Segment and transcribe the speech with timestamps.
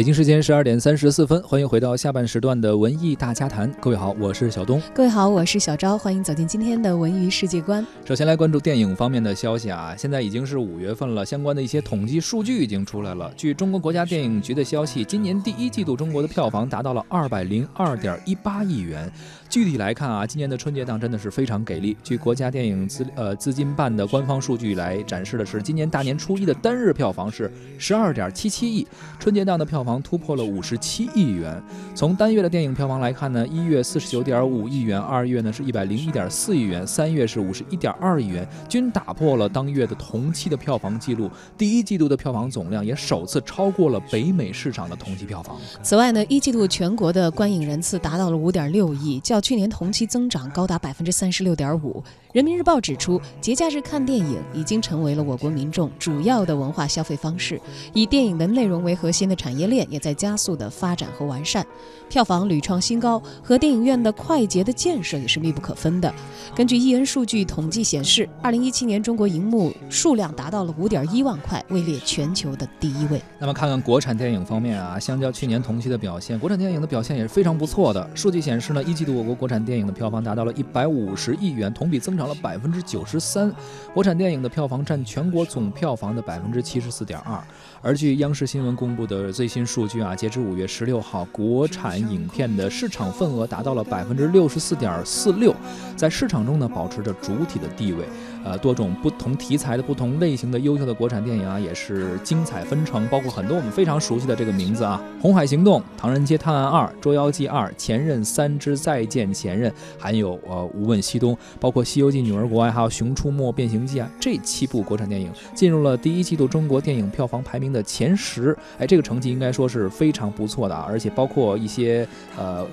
[0.00, 3.70] 北京时间十二点三十四分，欢迎回到下半时段的文艺大家谈。
[3.82, 4.80] 各位好，我是小东。
[4.94, 5.98] 各位好，我是小昭。
[5.98, 7.86] 欢迎走进今天的文娱世界观。
[8.06, 13.30] 首先来关注电影方面的消息啊，现在已经是五月份了，相关的一些统计数据已经出来了。
[13.36, 19.12] 据中国国家电影局的消息，今年第一季度中国的票房达到了二百零二点一八亿元。
[19.50, 21.94] 具体来看啊，今年的春节档真的是非常给力。
[22.02, 28.86] 据国家电影资呃资金办的官方数据来展示的是，今年大年初一的单日票房是十二点七七亿，
[29.18, 31.62] 春节档的票房突破了五十七亿元。
[31.94, 41.30] 从单月的电影票房来看呢，一月四十九点五亿元，二月呢是一百零一点四亿元，三月是五十一点二亿元，均打破了当月的同期的票房记录。
[41.56, 45.56] 第一季度的票房总量也首次超过了北美市场的同期票房。
[45.82, 52.02] 此外呢，一季度全国的观影人次达到了五点六亿，较去年同期增长高达百分之三十六点五。
[52.32, 57.60] 人民日报指出，节假日看电影已经成为了我国民众主要的文化消费方式，
[57.92, 61.66] 以电影的内容为核心的产业链也在加速的发展和完善，
[62.08, 66.12] 票房屡创新高，和电影院的快捷的建设也是密不可分的。
[66.56, 73.20] 根据艺恩数据统计显示，二零一七年中国银幕数量达到了五点一万块，位列全球的第一位。
[73.38, 78.10] 那么看看国产电影方面啊，相较去年同期的表现，国产电影的表现也是非常不错的。
[78.14, 82.30] 数据显示呢，一季度我国国产电影的票房达到了一百五十亿元，同比增长。
[82.30, 83.52] 了百分之九十三，
[83.92, 87.42] 国产电影的票房占全国总票房的百分之七十四点二。
[87.82, 95.54] 而据央视新闻公布的最新数据啊，截至五月十六号，国产影片的市场份额达到了百分之六十四点四六，
[95.96, 98.04] 在市场中呢保持着主体的地位。
[98.44, 122.06] 呃，多种不同题材的不同类型的优秀的国产电影啊，也是精彩纷呈，包括很多我们非常熟悉的这个名字啊，《红海行动》《唐人街探案二》《捉妖记二》《前任三之再见前任》，还有呃《无问西东》，包括《西游记》《女儿国外》还有《熊出没》《变形记》啊，这七部国产电影进入了第一季度中国电影票房排名的前十，哎，这个成绩应该说是非常不错的啊，而且包括一些
[122.38, 122.66] 呃。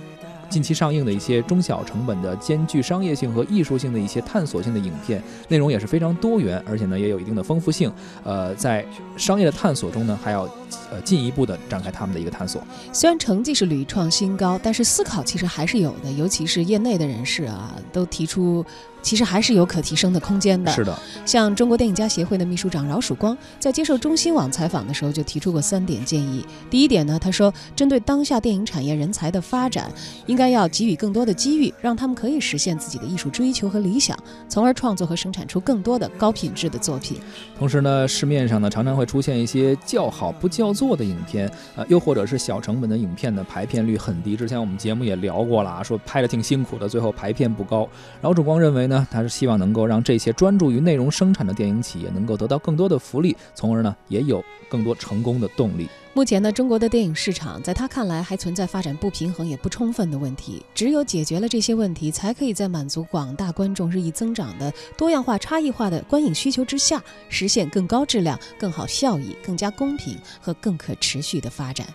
[0.50, 7.92] 近期上映的一些中小成本的兼具商业性和艺术性的一些探索性的影片，内容也是非常多元，而且呢也有一定的丰富性。
[8.24, 10.44] 呃，在商业的探索中呢，还要
[10.92, 12.62] 呃进一步的展开他们的一个探索。
[12.92, 18.66] 虽然成绩是屡创新高，但是思考其实还是有的，尤其是业内的人士啊，都提出。
[19.02, 20.72] 其实还是有可提升的空间的。
[20.72, 26.46] 是的，像中国电影家协会的秘书长饶曙光在接受中新网采访的时候就提出过三点建议。
[26.70, 29.92] 第一点呢，他说，针对当下电影产业人才的发展，
[30.26, 34.18] 应该要给予更多的机遇，让他们可以实现自己的艺术追求和理想，
[34.50, 37.20] 从而创作和生产出更多的高品质的作品。
[37.58, 44.36] 同时呢，市面上呢常常会出现一些叫好不叫座的影片，呃，又或者是小成本的影片呢，排片率很低。
[44.36, 47.88] 之前我们节目也聊过了啊，说拍的挺辛苦的，最后排片不高。
[48.22, 49.08] 饶曙光认为呢。
[49.12, 55.88] 他是希望能够让这些专注于内容生产的电影企业能够得到更多的福利，从而呢也有更多成功的动力。
[56.14, 60.66] 目前呢，中国的电影市场在他看来还存在发展不平衡也不充分的问题。
[60.74, 67.00] 只有解决了这些问题，才可以在满足广大观众日益增长的多样化、差异化的观影需求之下，
[67.30, 71.86] 实现更高质量、更好效益、更加公平和更可持续的发展。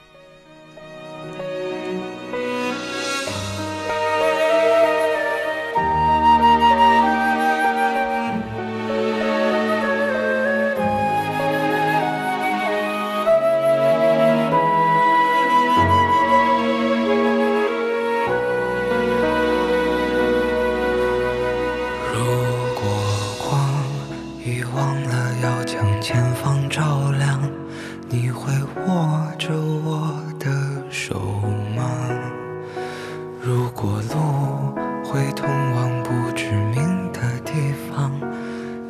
[35.04, 38.10] 会通往不知名的地方，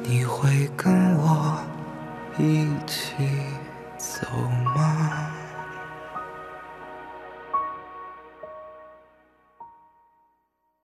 [0.03, 1.59] 你会跟我
[2.39, 3.15] 一起
[3.97, 4.27] 走
[4.77, 5.31] 吗？